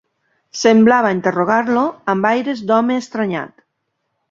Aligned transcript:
Semblava 0.61 1.11
interrogar-lo 1.17 1.85
amb 2.15 2.29
aires 2.31 2.65
d'home 2.73 2.99
estranyat. 3.05 3.65